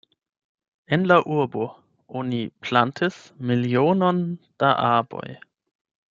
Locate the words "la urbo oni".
1.11-2.39